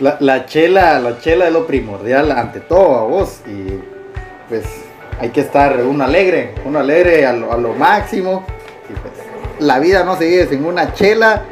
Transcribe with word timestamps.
La, 0.00 0.46
chela, 0.46 1.00
la 1.00 1.18
chela 1.18 1.48
es 1.48 1.52
lo 1.52 1.66
primordial 1.66 2.30
ante 2.30 2.60
todo 2.60 2.96
a 2.96 3.02
vos. 3.02 3.40
Y 3.46 3.80
pues 4.48 4.64
hay 5.20 5.30
que 5.30 5.40
estar 5.40 5.76
uno 5.82 6.04
alegre, 6.04 6.54
uno 6.64 6.78
alegre 6.78 7.26
a 7.26 7.32
lo, 7.32 7.74
máximo. 7.74 8.44
Y 8.88 8.92
pues 8.92 9.12
la 9.58 9.80
vida 9.80 10.04
no 10.04 10.16
se 10.16 10.26
vive 10.26 10.46
sin 10.46 10.64
una 10.64 10.92
chela. 10.94 11.42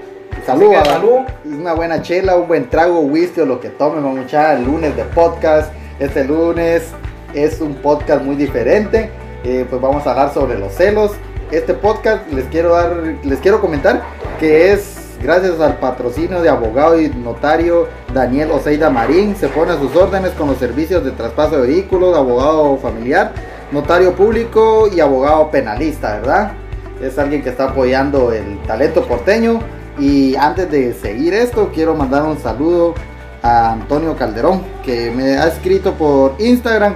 Salud, 0.45 0.73
salud. 0.85 1.21
Una 1.45 1.73
buena 1.73 2.03
chela, 2.03 2.37
un 2.37 2.47
buen 2.47 2.71
trago, 2.71 3.01
whisky 3.01 3.41
o 3.41 3.47
lo 3.47 3.59
que 3.59 3.71
tomen, 3.71 4.03
mucha 4.03 4.55
el 4.55 4.65
lunes 4.65 4.95
de 4.95 5.03
podcast. 5.03 5.73
Este 5.99 6.25
lunes 6.25 6.85
es 7.35 7.61
un 7.61 7.75
podcast 7.75 8.23
muy 8.23 8.37
diferente. 8.37 9.11
Eh, 9.43 9.67
pues 9.69 9.83
vamos 9.83 10.07
a 10.07 10.13
hablar 10.13 10.33
sobre 10.33 10.57
los 10.57 10.73
celos. 10.73 11.13
Este 11.51 11.75
podcast 11.75 12.31
les 12.33 12.45
quiero 12.45 12.75
dar, 12.75 12.97
les 13.25 13.41
quiero 13.41 13.61
comentar 13.61 14.03
que 14.39 14.73
es 14.73 14.96
gracias 15.23 15.61
al 15.61 15.79
patrocinio 15.79 16.41
de 16.41 16.49
abogado 16.49 17.01
y 17.01 17.09
notario 17.09 17.89
Daniel 18.13 18.51
Oseida 18.51 18.91
Marín. 18.91 19.37
Se 19.37 19.49
pone 19.49 19.73
a 19.73 19.79
sus 19.79 19.95
órdenes 19.95 20.33
con 20.33 20.49
los 20.49 20.59
servicios 20.59 21.05
de 21.05 21.11
traspaso 21.13 21.61
de 21.61 21.69
vehículos, 21.69 22.17
abogado 22.17 22.77
familiar, 22.79 23.33
notario 23.73 24.15
público 24.15 24.89
y 24.95 25.01
abogado 25.01 25.51
penalista, 25.51 26.17
¿verdad? 26.17 26.53
Es 27.03 27.19
alguien 27.19 27.43
que 27.43 27.51
está 27.51 27.71
apoyando 27.71 28.33
el 28.33 28.59
talento 28.63 29.05
porteño. 29.05 29.61
Y 29.99 30.37
antes 30.37 30.71
de 30.71 30.93
seguir 30.95 31.35
esto, 31.35 31.71
quiero 31.75 31.95
mandar 31.95 32.23
un 32.25 32.39
saludo 32.39 32.95
a 33.43 33.73
Antonio 33.73 34.17
Calderón, 34.17 34.63
que 34.85 35.11
me 35.11 35.39
ha 35.39 35.47
escrito 35.49 35.95
por 35.95 36.35
Instagram. 36.39 36.95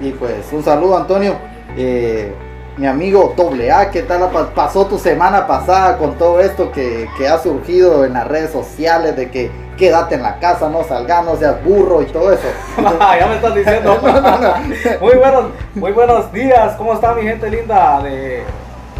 Y 0.00 0.10
pues 0.10 0.52
un 0.52 0.62
saludo, 0.62 0.96
Antonio. 0.96 1.36
Eh, 1.76 2.32
mi 2.76 2.86
amigo 2.86 3.34
A, 3.72 3.90
¿qué 3.90 4.02
tal 4.02 4.28
pasó 4.54 4.86
tu 4.86 4.98
semana 4.98 5.46
pasada 5.46 5.96
con 5.96 6.18
todo 6.18 6.40
esto 6.40 6.72
que, 6.72 7.08
ha 7.28 7.38
surgido 7.38 8.04
en 8.04 8.14
las 8.14 8.26
redes 8.26 8.50
sociales 8.50 9.16
de 9.16 9.30
que 9.30 9.50
quédate 9.76 10.16
en 10.16 10.22
la 10.22 10.38
casa, 10.38 10.68
no 10.68 10.82
salgas, 10.82 11.24
no 11.24 11.36
seas 11.36 11.62
burro 11.62 12.02
y 12.02 12.06
todo 12.06 12.32
eso? 12.32 12.48
ya 12.76 13.26
me 13.26 13.36
estás 13.36 13.54
diciendo. 13.54 13.96
muy, 15.00 15.14
buenos, 15.16 15.44
muy 15.74 15.92
buenos 15.92 16.32
días, 16.32 16.74
¿cómo 16.76 16.94
está 16.94 17.14
mi 17.14 17.22
gente 17.22 17.48
linda 17.48 18.02
de 18.02 18.42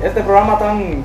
este 0.02 0.22
programa 0.22 0.56
tan 0.56 1.04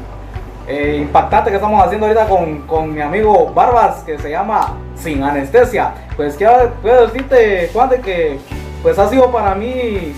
eh, 0.67 0.97
impactante 1.01 1.49
que 1.49 1.55
estamos 1.55 1.83
haciendo 1.83 2.05
ahorita 2.05 2.27
con, 2.67 2.93
mi 2.93 3.01
amigo 3.01 3.51
Barbas 3.51 4.03
que 4.03 4.19
se 4.19 4.29
llama 4.29 4.77
Sin 4.95 5.23
Anestesia? 5.23 5.93
Pues 6.15 6.35
quiero, 6.35 6.71
puedo 6.83 7.07
decirte, 7.07 7.71
Juan, 7.73 7.89
de 7.89 7.99
que 7.99 8.39
pues 8.83 8.99
ha 8.99 9.09
sido 9.09 9.31
para 9.31 9.55
mí 9.55 10.13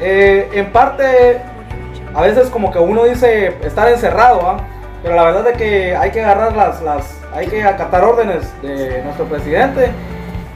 eh, 0.00 0.50
en 0.52 0.70
parte 0.70 1.53
a 2.14 2.22
veces 2.22 2.48
como 2.48 2.70
que 2.70 2.78
uno 2.78 3.04
dice 3.04 3.56
estar 3.62 3.88
encerrado, 3.88 4.56
pero 5.02 5.16
la 5.16 5.24
verdad 5.24 5.48
es 5.48 5.58
que 5.58 5.96
hay 5.96 6.10
que 6.10 6.22
agarrar 6.22 6.56
las, 6.56 6.80
las, 6.82 7.20
hay 7.34 7.46
que 7.48 7.62
acatar 7.62 8.04
órdenes 8.04 8.50
de 8.62 9.02
nuestro 9.02 9.26
presidente. 9.26 9.90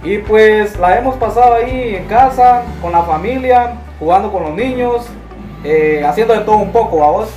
Y 0.04 0.18
pues 0.18 0.78
la 0.78 0.96
hemos 0.96 1.16
pasado 1.16 1.54
ahí 1.54 1.96
en 1.96 2.04
casa, 2.06 2.62
con 2.80 2.92
la 2.92 3.02
familia, 3.02 3.72
jugando 3.98 4.30
con 4.30 4.44
los 4.44 4.54
niños, 4.54 5.06
eh, 5.64 6.04
haciendo 6.06 6.34
de 6.34 6.40
todo 6.40 6.58
un 6.58 6.70
poco, 6.70 6.98
vamos. 6.98 7.28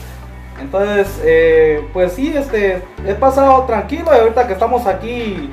Entonces, 0.61 1.19
eh, 1.23 1.83
pues 1.91 2.13
sí, 2.13 2.33
este, 2.37 2.83
he 3.05 3.15
pasado 3.15 3.63
tranquilo 3.63 4.11
y 4.13 4.19
ahorita 4.19 4.45
que 4.45 4.53
estamos 4.53 4.85
aquí 4.85 5.51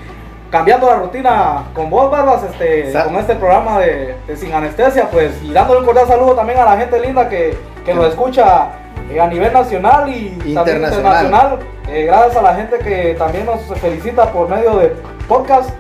cambiando 0.51 0.87
la 0.87 0.97
rutina 0.97 1.65
con 1.75 1.89
vos, 1.89 2.11
Barbas, 2.11 2.43
este, 2.43 2.93
con 3.05 3.17
este 3.17 3.35
programa 3.35 3.81
de, 3.81 4.15
Sin 4.37 4.53
Anestesia, 4.53 5.09
pues, 5.11 5.33
y 5.43 5.53
dándole 5.53 5.81
un 5.81 5.87
cordial 5.87 6.07
saludo 6.07 6.35
también 6.35 6.59
a 6.59 6.65
la 6.65 6.77
gente 6.77 7.01
linda 7.01 7.29
que, 7.29 7.57
que 7.89 7.95
nos 7.95 8.09
escucha 8.09 8.69
eh, 9.11 9.19
a 9.19 9.27
nivel 9.27 9.53
nacional 9.53 10.09
y 10.11 10.29
internacional. 10.45 11.25
internacional. 11.25 11.59
Eh, 11.89 12.05
gracias 12.05 12.37
a 12.37 12.43
la 12.43 12.55
gente 12.55 12.79
que 12.79 13.15
también 13.19 13.47
nos 13.47 13.63
felicita 13.81 14.31
por 14.31 14.49
medio 14.49 14.77
de 14.77 14.93
podcast. 15.27 15.71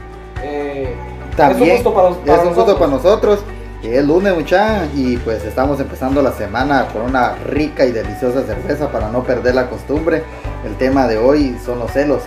Eh, 0.42 0.94
también 1.36 1.70
es 1.70 1.84
un 1.84 1.92
gusto 1.92 1.94
para, 1.94 2.38
es 2.38 2.46
un 2.46 2.54
gusto 2.54 2.78
para 2.78 2.90
nosotros. 2.90 3.44
Es 3.82 4.04
lunes, 4.04 4.34
mucha, 4.34 4.86
y 4.94 5.18
pues 5.18 5.44
estamos 5.44 5.78
empezando 5.80 6.20
la 6.20 6.32
semana 6.32 6.88
con 6.92 7.02
una 7.02 7.34
rica 7.46 7.84
y 7.86 7.92
deliciosa 7.92 8.42
cerveza 8.42 8.90
para 8.90 9.08
no 9.08 9.22
perder 9.22 9.54
la 9.54 9.68
costumbre. 9.68 10.24
El 10.66 10.74
tema 10.76 11.06
de 11.06 11.16
hoy 11.16 11.56
son 11.64 11.78
los 11.78 11.92
celos. 11.92 12.22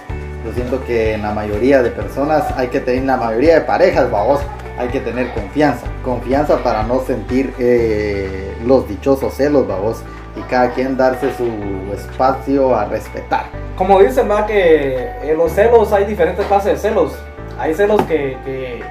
Yo 0.45 0.53
siento 0.53 0.83
que 0.85 1.13
en 1.13 1.23
la 1.23 1.33
mayoría 1.33 1.83
de 1.83 1.91
personas 1.91 2.45
hay 2.55 2.69
que 2.69 2.79
tener, 2.79 3.03
la 3.03 3.17
mayoría 3.17 3.55
de 3.55 3.61
parejas, 3.61 4.09
vamos, 4.09 4.39
hay 4.81 4.89
que 4.89 4.99
tener 4.99 5.31
confianza. 5.33 5.85
Confianza 6.03 6.57
para 6.63 6.83
no 6.83 7.01
sentir 7.01 7.53
eh, 7.59 8.57
los 8.65 8.87
dichosos 8.87 9.33
celos, 9.35 9.67
vamos. 9.67 10.03
Y 10.35 10.41
cada 10.43 10.71
quien 10.71 10.97
darse 10.97 11.31
su 11.35 11.45
espacio 11.93 12.75
a 12.75 12.85
respetar. 12.85 13.45
Como 13.77 13.99
dicen, 13.99 14.29
va 14.29 14.45
que 14.45 15.11
en 15.21 15.37
los 15.37 15.51
celos 15.51 15.91
hay 15.93 16.05
diferentes 16.05 16.45
clases 16.47 16.73
de 16.73 16.89
celos. 16.89 17.13
Hay 17.59 17.75
celos 17.75 18.01
que, 18.03 18.37
que, 18.43 18.81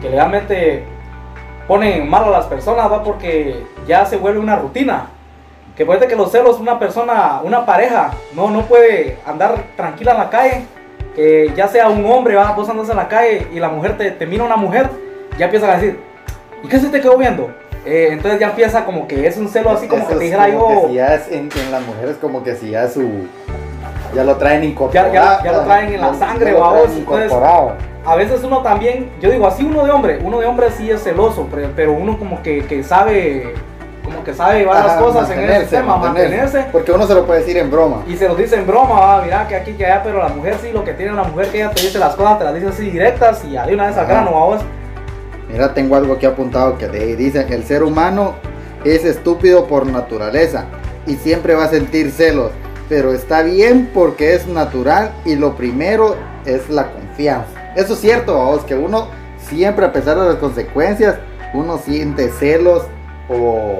que 0.00 0.08
realmente 0.08 0.84
ponen 1.68 2.08
mal 2.08 2.24
a 2.24 2.30
las 2.30 2.46
personas, 2.46 2.90
va 2.90 3.02
porque 3.02 3.66
ya 3.86 4.06
se 4.06 4.16
vuelve 4.16 4.38
una 4.38 4.56
rutina. 4.56 5.08
Que 5.76 5.84
puede 5.84 6.06
que 6.06 6.16
los 6.16 6.30
celos, 6.30 6.58
una 6.58 6.78
persona, 6.78 7.40
una 7.42 7.66
pareja, 7.66 8.12
no, 8.34 8.48
no 8.50 8.62
puede 8.62 9.18
andar 9.26 9.56
tranquila 9.76 10.12
en 10.12 10.18
la 10.18 10.30
calle 10.30 10.62
que 11.14 11.52
ya 11.54 11.68
sea 11.68 11.88
un 11.88 12.04
hombre, 12.06 12.34
va, 12.34 12.52
vos 12.52 12.68
andas 12.68 12.90
en 12.90 12.96
la 12.96 13.06
calle 13.06 13.46
y 13.52 13.60
la 13.60 13.68
mujer 13.68 13.96
te, 13.96 14.10
te 14.10 14.26
mira 14.26 14.42
una 14.42 14.56
mujer, 14.56 14.90
ya 15.38 15.46
empieza 15.46 15.70
a 15.70 15.76
decir, 15.76 16.00
¿y 16.62 16.68
qué 16.68 16.78
se 16.78 16.88
te 16.88 17.00
quedó 17.00 17.16
viendo? 17.16 17.50
Eh, 17.84 18.08
entonces 18.12 18.40
ya 18.40 18.48
empieza 18.48 18.84
como 18.84 19.06
que 19.06 19.26
es 19.26 19.36
un 19.36 19.48
celo 19.48 19.70
así 19.70 19.86
como 19.86 20.08
que 20.08 20.14
te 20.14 20.24
dijera 20.24 20.48
yo. 20.48 20.86
si 20.88 20.94
ya 20.94 21.14
es 21.14 21.30
en, 21.30 21.50
las 21.70 21.82
mujeres 21.82 22.16
como 22.20 22.42
que 22.42 22.54
si 22.54 22.70
ya 22.70 22.88
su. 22.88 23.26
Ya 24.14 24.24
lo 24.24 24.36
traen 24.36 24.64
incorporado. 24.64 25.12
Ya, 25.12 25.42
ya, 25.42 25.52
lo 25.52 25.60
traen 25.62 25.92
en 25.92 26.00
la 26.00 26.14
sangre, 26.14 26.52
vamos. 26.54 26.88
a 28.06 28.16
veces 28.16 28.42
uno 28.44 28.62
también, 28.62 29.10
yo 29.20 29.30
digo 29.30 29.46
así 29.46 29.64
uno 29.64 29.84
de 29.84 29.90
hombre, 29.90 30.20
uno 30.22 30.40
de 30.40 30.46
hombre 30.46 30.70
sí 30.70 30.90
es 30.90 31.02
celoso, 31.02 31.48
pero, 31.50 31.68
pero 31.74 31.92
uno 31.92 32.18
como 32.18 32.42
que, 32.42 32.64
que 32.64 32.82
sabe 32.82 33.54
como 34.04 34.22
que 34.22 34.34
sabe 34.34 34.60
llevar 34.60 34.84
las 34.84 34.96
cosas 34.98 35.30
en 35.30 35.40
ese 35.40 35.76
tema, 35.76 35.96
mantenerse. 35.96 36.66
Porque 36.70 36.92
uno 36.92 37.06
se 37.06 37.14
lo 37.14 37.24
puede 37.24 37.40
decir 37.40 37.56
en 37.56 37.70
broma. 37.70 38.02
Y 38.06 38.16
se 38.16 38.28
lo 38.28 38.34
dice 38.34 38.56
en 38.56 38.66
broma, 38.66 39.00
va, 39.00 39.22
mira 39.22 39.48
que 39.48 39.56
aquí, 39.56 39.72
que 39.72 39.86
allá, 39.86 40.02
pero 40.04 40.18
la 40.18 40.28
mujer 40.28 40.56
sí, 40.60 40.70
lo 40.72 40.84
que 40.84 40.92
tiene 40.92 41.12
la 41.12 41.24
mujer 41.24 41.48
que 41.48 41.56
ella 41.58 41.70
te 41.70 41.82
dice 41.82 41.98
las 41.98 42.14
cosas, 42.14 42.38
te 42.38 42.44
las 42.44 42.54
dice 42.54 42.68
así 42.68 42.90
directas 42.90 43.42
y 43.44 43.56
de 43.56 43.74
una 43.74 43.86
vez 43.86 43.96
al 43.96 44.06
grano, 44.06 44.32
vamos. 44.32 44.60
Mira, 45.54 45.72
tengo 45.72 45.94
algo 45.94 46.14
aquí 46.14 46.26
apuntado 46.26 46.78
que 46.78 46.88
dice, 46.88 47.46
el 47.48 47.62
ser 47.62 47.84
humano 47.84 48.34
es 48.82 49.04
estúpido 49.04 49.68
por 49.68 49.86
naturaleza 49.86 50.64
y 51.06 51.14
siempre 51.14 51.54
va 51.54 51.66
a 51.66 51.68
sentir 51.68 52.10
celos, 52.10 52.50
pero 52.88 53.12
está 53.12 53.42
bien 53.42 53.88
porque 53.94 54.34
es 54.34 54.48
natural 54.48 55.12
y 55.24 55.36
lo 55.36 55.54
primero 55.54 56.16
es 56.44 56.68
la 56.68 56.90
confianza. 56.90 57.72
Eso 57.76 57.92
es 57.92 58.00
cierto, 58.00 58.36
vamos, 58.36 58.64
que 58.64 58.74
uno 58.74 59.06
siempre 59.38 59.86
a 59.86 59.92
pesar 59.92 60.18
de 60.18 60.24
las 60.26 60.36
consecuencias, 60.38 61.18
uno 61.54 61.78
siente 61.78 62.30
celos 62.30 62.82
o 63.28 63.78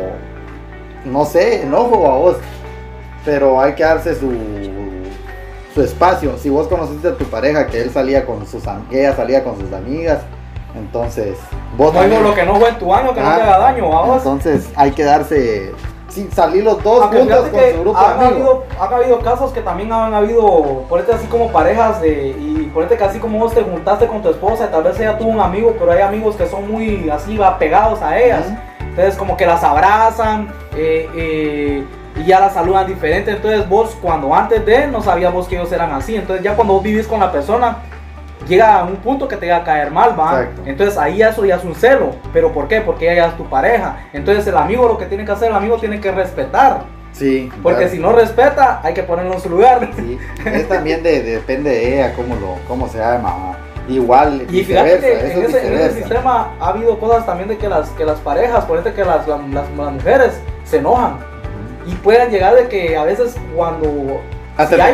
no 1.05 1.25
sé, 1.25 1.63
enojo 1.63 2.09
a 2.09 2.19
vos. 2.19 2.37
Pero 3.25 3.61
hay 3.61 3.73
que 3.73 3.83
darse 3.83 4.15
su, 4.15 4.31
su 5.75 5.83
espacio. 5.83 6.39
Si 6.39 6.51
vos 6.51 6.69
conociste 6.69 7.09
a 7.09 7.17
tu 7.17 7.25
pareja 7.25 7.67
que 7.67 7.83
él 7.83 7.91
salía 7.91 8.25
con 8.25 8.47
sus 8.47 8.63
ella 8.93 9.17
salía 9.17 9.43
con 9.43 9.59
sus 9.59 9.73
amigas, 9.73 10.21
entonces 10.77 11.37
vos 11.77 11.95
no 11.95 12.21
lo 12.21 12.35
que 12.35 12.45
no 12.45 12.57
fue 12.57 12.69
en 12.69 12.79
tu 12.79 12.95
año 12.95 13.15
que 13.15 13.21
no 13.21 13.35
te 13.35 13.43
haga 13.43 13.59
daño 13.59 13.99
a 13.99 14.03
vos. 14.03 14.17
Entonces 14.19 14.71
hay 14.77 14.93
que 14.93 15.05
darse 15.05 15.73
sin 16.15 16.31
salir 16.31 16.62
los 16.62 16.81
dos 16.83 17.07
juntos 17.07 17.49
con 17.49 17.61
su 17.61 17.81
grupo 17.81 17.99
han 17.99 18.21
habido, 18.21 18.65
han 18.81 18.95
habido 18.95 19.19
casos 19.19 19.51
que 19.53 19.61
también 19.61 19.93
han 19.93 20.15
habido, 20.15 20.84
ponete 20.89 21.13
así 21.13 21.27
como 21.27 21.51
parejas 21.51 22.01
de, 22.01 22.29
y 22.29 22.71
ponete 22.73 22.97
que 22.97 23.03
así 23.03 23.19
como 23.19 23.41
vos 23.41 23.53
te 23.53 23.63
juntaste 23.63 24.07
con 24.07 24.23
tu 24.23 24.29
esposa 24.29 24.67
y 24.67 24.69
tal 24.73 24.84
vez 24.84 24.99
ella 25.01 25.19
tuvo 25.19 25.31
un 25.31 25.41
amigo, 25.41 25.75
pero 25.77 25.91
hay 25.91 26.03
amigos 26.03 26.37
que 26.37 26.47
son 26.47 26.71
muy 26.71 27.11
así 27.11 27.37
va 27.37 27.59
pegados 27.59 28.01
a 28.01 28.17
ellas. 28.17 28.45
Entonces 28.79 29.17
como 29.17 29.37
que 29.37 29.45
las 29.45 29.65
abrazan 29.65 30.53
eh, 30.77 31.09
eh, 31.17 31.84
y 32.15 32.25
ya 32.25 32.39
las 32.39 32.55
saludan 32.55 32.87
diferente. 32.87 33.33
Entonces 33.33 33.69
vos 33.69 33.97
cuando 34.01 34.33
antes 34.33 34.65
de 34.65 34.87
no 34.87 35.03
sabías 35.03 35.33
vos 35.33 35.49
que 35.49 35.57
ellos 35.57 35.73
eran 35.73 35.91
así. 35.93 36.15
Entonces 36.15 36.45
ya 36.45 36.55
cuando 36.55 36.75
vos 36.75 36.83
vivís 36.84 37.09
con 37.09 37.19
la 37.19 37.33
persona 37.33 37.79
llega 38.47 38.81
a 38.81 38.84
un 38.84 38.97
punto 38.97 39.28
que 39.28 39.37
te 39.37 39.50
va 39.50 39.59
a 39.59 39.65
caer 39.65 39.91
mal, 39.91 40.19
¿va? 40.19 40.49
Entonces 40.65 40.97
ahí 40.99 41.22
eso 41.22 41.45
ya 41.45 41.57
es 41.57 41.65
un 41.65 41.74
celo. 41.74 42.15
¿Pero 42.33 42.53
por 42.53 42.69
qué? 42.69 42.80
Porque 42.80 43.13
ella 43.13 43.28
es 43.28 43.36
tu 43.36 43.45
pareja. 43.48 43.98
Entonces 44.13 44.47
el 44.47 44.57
amigo 44.57 44.89
lo 44.89 44.98
que 44.98 45.07
tiene 45.07 45.24
que 45.24 45.33
hacer, 45.33 45.51
el 45.51 45.57
amigo 45.57 45.78
tiene 45.78 46.01
que 46.01 46.13
respetar. 46.13 46.83
Sí. 47.13 47.51
Porque 47.63 47.89
si 47.89 47.98
no 47.98 48.13
respeta, 48.13 48.80
hay 48.83 48.92
que 48.92 49.03
ponerlo 49.03 49.34
en 49.34 49.41
su 49.41 49.48
lugar. 49.48 49.89
Sí. 49.97 50.19
Es 50.45 50.69
también 50.69 51.03
de, 51.03 51.22
depende 51.22 51.71
de 51.71 51.95
ella, 51.95 52.13
cómo, 52.15 52.34
lo, 52.36 52.57
cómo 52.66 52.89
se 52.89 52.98
llama. 52.98 53.57
Igual, 53.89 54.47
y 54.51 54.65
fíjate 54.65 54.98
que 54.98 55.13
en 55.13 55.42
ese, 55.42 55.91
sistema 55.91 56.54
ha 56.59 56.69
habido 56.69 56.98
cosas 56.98 57.27
también 57.27 57.51
de 57.51 57.59
que 57.59 57.69
las, 57.69 57.91
que 57.91 58.04
las 58.07 58.19
parejas, 58.21 58.65
por 58.65 58.83
que 58.83 59.04
las, 59.04 59.28
las, 59.28 59.41
las, 59.51 59.92
mujeres 59.92 60.41
se 60.65 60.78
enojan 60.78 61.19
y 61.86 61.95
pueden 61.97 62.30
llegar 62.30 62.54
de 62.54 62.66
que 62.69 62.97
a 62.97 63.04
veces 63.04 63.36
cuando 63.54 64.22
hasta 64.56 64.77
si 64.77 64.83
te 64.83 64.89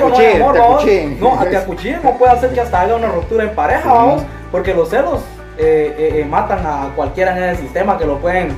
no, 1.21 1.39
te 1.45 1.57
acuchillen 1.57 2.01
o 2.05 2.17
puede 2.19 2.33
hacer 2.33 2.51
que 2.51 2.61
hasta 2.61 2.81
haya 2.81 2.97
una 2.97 3.09
ruptura 3.09 3.45
en 3.45 3.55
pareja, 3.55 3.93
vamos, 3.93 4.23
porque 4.51 4.73
los 4.75 4.89
celos 4.89 5.21
eh, 5.59 5.95
eh, 5.99 6.21
eh, 6.21 6.25
matan 6.25 6.67
a 6.67 6.93
cualquiera 6.97 7.37
en 7.37 7.45
ese 7.45 7.63
sistema 7.63 7.99
que 7.99 8.07
lo 8.07 8.19
pueden, 8.19 8.55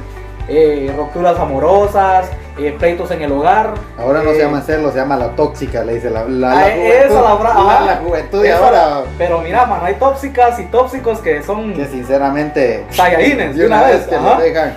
rupturas 0.97 1.39
amorosas, 1.39 2.27
eh, 2.59 2.77
pleitos 2.79 3.11
en 3.11 3.23
el 3.23 3.33
hogar. 3.33 3.75
Ahora 3.99 4.23
no 4.23 4.31
eh, 4.31 4.35
se 4.35 4.43
llama 4.43 4.61
celos, 4.61 4.93
se 4.93 4.99
llama 4.99 5.17
la 5.17 5.31
tóxica, 5.35 5.83
le 5.85 5.95
dice 5.95 6.11
la, 6.11 6.25
la, 6.25 6.51
Ah, 6.53 6.55
la 6.55 6.75
esa 6.77 7.15
la 7.23 7.35
la, 7.55 7.81
la 7.87 7.97
juventud 8.05 8.45
esa- 8.45 8.59
ahora. 8.59 9.03
Pero 9.19 9.41
mira, 9.41 9.67
mano, 9.67 9.85
hay 9.85 9.95
tóxicas 9.95 10.61
y 10.61 10.65
tóxicos 10.67 11.19
que 11.19 11.43
son 11.43 11.73
Que 11.75 11.87
sinceramente. 11.87 12.87
Saiyajines, 12.91 13.57
de 13.57 13.67
una 13.67 13.83
vez 13.83 14.07
que 14.07 14.15
ajá. 14.15 14.35
lo 14.35 14.41
dejan, 14.41 14.77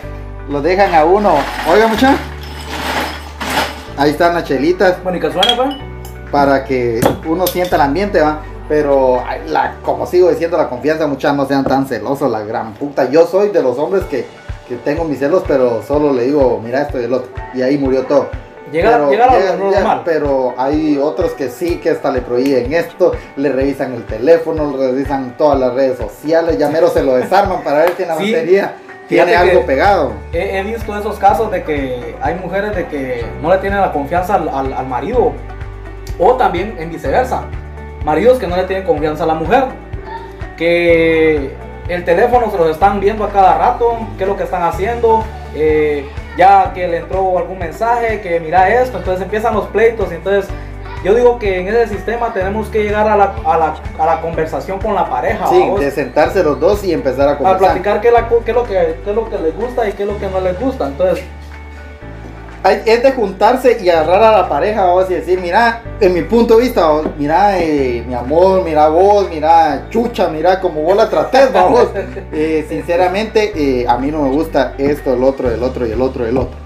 dejan 0.63 0.95
a 0.95 1.05
uno. 1.05 1.35
Oiga, 1.71 1.87
mucha. 1.87 2.15
Ahí 3.97 4.09
están 4.11 4.33
las 4.33 4.43
chelitas 4.45 5.01
Bueno, 5.03 5.17
y 5.17 5.21
que 5.21 5.31
suena, 5.31 5.55
pues. 5.55 5.94
Para 6.31 6.63
que 6.65 6.99
uno 7.27 7.47
sienta 7.47 7.75
el 7.75 7.81
ambiente, 7.83 8.21
va. 8.21 8.39
Pero 8.67 9.21
la, 9.47 9.75
como 9.83 10.07
sigo 10.07 10.29
diciendo, 10.29 10.57
la 10.57 10.67
confianza, 10.69 11.05
muchas 11.05 11.35
no 11.35 11.45
sean 11.45 11.63
tan 11.63 11.85
celosos, 11.87 12.31
la 12.31 12.41
gran 12.41 12.73
puta. 12.73 13.09
Yo 13.09 13.27
soy 13.27 13.49
de 13.49 13.61
los 13.61 13.77
hombres 13.77 14.03
que, 14.05 14.25
que 14.67 14.75
tengo 14.77 15.03
mis 15.03 15.19
celos, 15.19 15.43
pero 15.47 15.83
solo 15.83 16.11
le 16.11 16.23
digo, 16.23 16.59
mira 16.63 16.81
esto 16.81 16.99
y 16.99 17.03
el 17.03 17.13
otro. 17.13 17.29
Y 17.53 17.61
ahí 17.61 17.77
murió 17.77 18.03
todo. 18.03 18.27
Llega, 18.71 18.93
Pero 18.93 19.09
llega 19.11 19.25
a 19.25 19.37
llega- 19.39 19.55
lo 19.57 19.71
ya, 19.71 19.79
normal. 19.79 20.01
pero 20.03 20.55
hay 20.57 20.97
otros 20.97 21.33
que 21.33 21.49
sí, 21.49 21.75
que 21.77 21.91
hasta 21.91 22.09
le 22.09 22.21
prohíben 22.21 22.73
esto, 22.73 23.11
le 23.35 23.49
revisan 23.51 23.93
el 23.93 24.03
teléfono, 24.05 24.75
le 24.75 24.87
revisan 24.87 25.37
todas 25.37 25.59
las 25.59 25.71
redes 25.75 25.99
sociales, 25.99 26.57
ya 26.57 26.67
mero 26.69 26.87
se 26.89 27.03
lo 27.03 27.13
desarman 27.15 27.61
para 27.63 27.81
ver 27.81 27.93
si 27.95 28.01
en 28.01 28.09
la 28.09 28.15
Sí, 28.17 28.33
batería 28.33 28.73
tiene 29.07 29.35
algo 29.35 29.63
pegado. 29.67 30.13
He, 30.33 30.57
he 30.57 30.63
visto 30.63 30.97
esos 30.97 31.19
casos 31.19 31.51
de 31.51 31.61
que 31.63 32.15
hay 32.19 32.33
mujeres 32.43 32.75
de 32.75 32.87
que 32.87 33.23
no 33.39 33.51
le 33.51 33.59
tienen 33.59 33.79
la 33.79 33.91
confianza 33.93 34.33
al, 34.33 34.49
al- 34.49 34.73
al 34.73 34.87
marido. 34.87 35.31
O 36.19 36.33
también 36.35 36.75
en 36.79 36.89
viceversa. 36.91 37.43
Maridos 38.03 38.37
que 38.39 38.47
no 38.47 38.55
le 38.55 38.63
tienen 38.63 38.85
confianza 38.85 39.23
a 39.23 39.27
la 39.27 39.33
mujer. 39.33 39.65
Que 40.57 41.55
el 41.87 42.03
teléfono 42.03 42.49
se 42.51 42.57
los 42.57 42.69
están 42.69 42.99
viendo 42.99 43.23
a 43.23 43.29
cada 43.29 43.57
rato. 43.57 43.97
¿Qué 44.17 44.23
es 44.23 44.29
lo 44.29 44.37
que 44.37 44.43
están 44.43 44.63
haciendo? 44.63 45.23
eh, 45.55 46.05
ya 46.37 46.73
que 46.73 46.87
le 46.87 46.97
entró 46.97 47.37
algún 47.37 47.57
mensaje, 47.57 48.21
que 48.21 48.39
mira 48.39 48.69
esto. 48.81 48.97
Entonces 48.97 49.23
empiezan 49.23 49.53
los 49.53 49.65
pleitos. 49.67 50.11
Entonces 50.11 50.49
yo 51.03 51.13
digo 51.15 51.39
que 51.39 51.59
en 51.59 51.67
ese 51.67 51.87
sistema 51.87 52.33
tenemos 52.33 52.67
que 52.67 52.83
llegar 52.83 53.07
a 53.07 53.15
la, 53.15 53.35
a 53.45 53.57
la, 53.57 53.75
a 53.97 54.05
la 54.05 54.21
conversación 54.21 54.79
con 54.79 54.95
la 54.95 55.09
pareja. 55.09 55.47
Sí, 55.47 55.69
de 55.79 55.91
sentarse 55.91 56.43
los 56.43 56.59
dos 56.59 56.83
y 56.83 56.93
empezar 56.93 57.29
a 57.29 57.37
platicar 57.37 57.95
la 57.95 58.01
qué 58.01 58.07
es 58.07 58.55
lo 58.55 58.63
que, 58.63 58.99
qué 59.03 59.09
es 59.09 59.15
lo 59.15 59.29
que 59.29 59.37
les 59.37 59.55
gusta 59.55 59.87
y 59.87 59.93
qué 59.93 60.03
es 60.03 60.09
lo 60.09 60.17
que 60.19 60.27
no 60.27 60.41
les 60.41 60.59
gusta. 60.59 60.87
Entonces, 60.87 61.23
Hay- 62.65 62.81
Es 62.87 63.03
de 63.03 63.11
juntarse 63.11 63.77
y 63.79 63.89
agarrar 63.89 64.23
a 64.23 64.31
la 64.41 64.49
pareja 64.49 64.85
vos, 64.87 65.05
y 65.11 65.13
decir, 65.13 65.39
mira, 65.39 65.83
en 65.99 66.15
mi 66.15 66.23
punto 66.23 66.55
de 66.57 66.63
vista, 66.63 66.89
vos, 66.89 67.05
mira, 67.15 67.59
eh, 67.59 68.03
mi 68.07 68.15
amor, 68.15 68.63
mira 68.63 68.87
vos, 68.87 69.29
mira, 69.29 69.85
chucha, 69.91 70.29
mira 70.29 70.59
como 70.59 70.81
vos 70.81 70.97
la 70.97 71.07
tratés, 71.07 71.53
vos. 71.53 71.89
Eh, 72.33 72.65
sinceramente, 72.67 73.51
eh, 73.55 73.85
a 73.87 73.99
mí 73.99 74.09
no 74.09 74.23
me 74.23 74.29
gusta 74.29 74.73
esto, 74.79 75.13
el 75.13 75.23
otro, 75.23 75.51
el 75.51 75.61
otro 75.61 75.85
y 75.85 75.91
el 75.91 76.01
otro, 76.01 76.25
el 76.25 76.37
otro. 76.37 76.57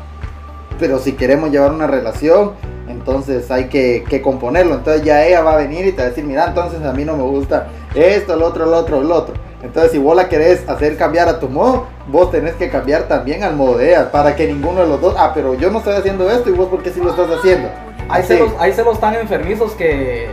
Pero 0.80 1.00
si 1.00 1.12
queremos 1.18 1.51
llevar 1.51 1.74
una 1.74 1.86
relación, 1.86 2.54
entonces 2.88 3.51
hay 3.51 3.66
que, 3.66 4.06
que 4.10 4.22
componerlo. 4.22 4.75
Entonces 4.75 5.04
ya 5.04 5.25
ella 5.25 5.42
va 5.42 5.56
a 5.56 5.57
venir 5.57 5.86
y 5.86 5.92
te 5.92 5.98
va 5.98 6.04
a 6.04 6.10
decir, 6.12 6.24
mira, 6.24 6.46
entonces 6.48 6.81
a 6.81 6.94
mí 6.94 7.04
no 7.04 7.18
me 7.18 7.24
gusta 7.24 7.68
esto, 7.94 8.36
el 8.36 8.42
otro, 8.42 8.63
el 8.63 8.74
otro, 8.74 9.01
el 9.01 9.12
otro. 9.12 9.34
Entonces 9.62 9.92
si 9.92 9.98
vos 9.98 10.16
la 10.16 10.30
querés 10.30 10.63
hacer 10.69 10.96
cambiar 10.96 11.28
a 11.28 11.40
tu 11.40 11.50
modo, 11.50 11.88
vos 12.11 12.31
tenés 12.31 12.56
que 12.56 12.69
cambiar 12.69 13.03
también 13.03 13.44
al 13.44 13.56
modo 13.56 13.77
de 13.77 13.89
ella, 13.89 14.11
para 14.11 14.35
que 14.35 14.47
ninguno 14.47 14.81
de 14.81 14.88
los 14.88 15.01
dos, 15.01 15.15
ah, 15.17 15.31
pero 15.33 15.53
yo 15.53 15.69
no 15.69 15.79
estoy 15.79 15.95
haciendo 15.95 16.29
esto 16.29 16.50
y 16.50 16.53
vos 16.53 16.67
porque 16.69 16.89
sí 16.89 17.00
lo 17.00 17.11
estás 17.11 17.29
haciendo. 17.29 17.69
hay 18.09 18.23
celos, 18.23 18.51
hay 18.59 18.73
celos 18.73 19.00
tan 19.00 19.15
enfermizos 19.15 19.73
que 19.73 20.27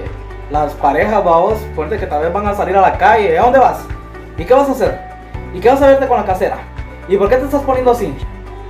las 0.51 0.73
parejas, 0.75 1.25
vamos, 1.25 1.55
fuerte 1.75 1.99
que 1.99 2.07
tal 2.07 2.23
vez 2.23 2.33
van 2.33 2.47
a 2.47 2.55
salir 2.55 2.77
a 2.77 2.81
la 2.81 2.97
calle. 2.97 3.39
¿A 3.39 3.43
dónde 3.43 3.59
vas? 3.59 3.79
¿Y 4.39 4.45
qué 4.45 4.55
vas 4.55 4.69
a 4.69 4.73
hacer? 4.73 5.01
¿Y 5.55 5.61
qué 5.61 5.69
vas 5.69 5.83
a 5.83 5.89
verte 5.89 6.07
con 6.07 6.19
la 6.19 6.25
casera? 6.25 6.59
¿Y 7.09 7.17
por 7.17 7.29
qué 7.29 7.37
te 7.37 7.45
estás 7.45 7.63
poniendo 7.63 7.91
así? 7.91 8.15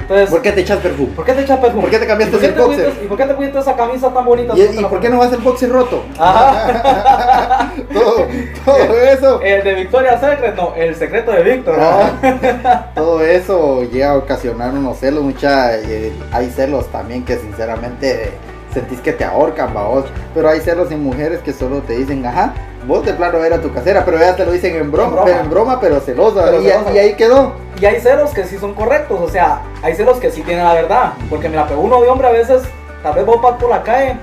Entonces, 0.08 0.30
¿Por 0.30 0.40
qué 0.40 0.52
te 0.52 0.60
echas 0.60 0.78
perfume? 0.78 1.08
¿por 1.16 1.24
qué 1.24 1.32
te 1.32 1.40
echas 1.40 1.58
perfume? 1.58 1.82
¿Por 1.82 1.90
qué 1.90 1.98
te 1.98 2.06
cambiaste 2.06 2.36
¿Y 2.36 2.38
por 2.38 2.48
qué 2.48 2.54
el 2.54 2.66
boxer? 2.66 2.92
¿Y 3.02 3.06
por 3.08 3.18
qué 3.18 3.24
te 3.24 3.34
pusiste 3.34 3.58
esa 3.58 3.76
camisa 3.76 4.14
tan 4.14 4.24
bonita? 4.24 4.52
¿Y, 4.56 4.60
¿Tú 4.60 4.66
te 4.66 4.78
y 4.78 4.82
la 4.82 4.88
por 4.88 5.00
qué 5.00 5.08
no 5.08 5.18
vas 5.18 5.32
el 5.32 5.40
boxer 5.40 5.68
roto? 5.68 6.04
Ajá. 6.16 7.72
todo, 7.92 8.26
todo 8.64 8.98
eso. 9.02 9.40
El 9.40 9.64
de 9.64 9.74
Victoria 9.74 10.20
Secret, 10.20 10.54
no, 10.54 10.74
el 10.76 10.94
secreto 10.94 11.32
de 11.32 11.42
Víctor. 11.42 11.76
Todo 12.94 13.20
eso 13.20 13.82
llega 13.82 14.10
a 14.10 14.16
ocasionar 14.16 14.72
unos 14.72 14.98
celos, 14.98 15.24
mucha, 15.24 15.76
eh, 15.76 16.12
hay 16.32 16.50
celos 16.50 16.86
también 16.92 17.24
que 17.24 17.36
sinceramente 17.38 18.30
sentís 18.72 19.00
que 19.00 19.12
te 19.12 19.24
ahorcan, 19.24 19.74
vos. 19.74 20.04
Pero 20.34 20.48
hay 20.48 20.60
celos 20.60 20.92
en 20.92 21.02
mujeres 21.02 21.40
que 21.40 21.52
solo 21.52 21.80
te 21.80 21.96
dicen, 21.96 22.24
ajá, 22.24 22.54
vos 22.86 23.04
de 23.04 23.12
plano 23.14 23.42
era 23.44 23.60
tu 23.60 23.72
casera, 23.72 24.04
pero 24.04 24.16
ellas 24.18 24.36
te 24.36 24.44
lo 24.46 24.52
dicen 24.52 24.76
en 24.76 24.92
broma, 24.92 25.08
En 25.08 25.12
broma. 25.14 25.24
pero 25.26 25.40
en 25.40 25.50
broma, 25.50 25.80
pero 25.80 26.00
celosa. 26.00 26.44
Pero 26.44 26.62
y, 26.62 26.66
celosa. 26.66 26.92
y 26.92 26.98
ahí 26.98 27.14
quedó. 27.14 27.52
Y 27.80 27.84
hay 27.84 28.00
celos 28.00 28.30
que 28.30 28.44
sí 28.44 28.56
son 28.58 28.74
correctos, 28.74 29.20
o 29.20 29.28
sea, 29.28 29.60
hay 29.82 29.94
celos 29.94 30.18
que 30.18 30.30
sí 30.30 30.42
tienen 30.42 30.64
la 30.64 30.74
verdad. 30.74 31.12
Porque 31.28 31.48
mira, 31.48 31.66
pero 31.66 31.80
uno 31.80 32.00
de 32.00 32.08
hombre 32.08 32.28
a 32.28 32.32
veces, 32.32 32.62
tal 33.02 33.14
vez 33.14 33.26
vos 33.26 33.40
vas 33.42 33.54
por 33.60 33.68
la 33.70 33.82
calle, 33.82 34.16